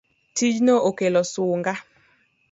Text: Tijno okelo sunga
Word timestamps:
Tijno 0.39 0.75
okelo 0.89 1.21
sunga 1.33 1.73